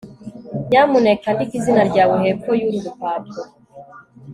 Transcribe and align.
nyamuneka 0.69 1.25
andika 1.29 1.55
izina 1.59 1.81
ryawe 1.89 2.13
hepfo 2.23 2.51
yuru 2.59 2.77
rupapuro 2.85 3.43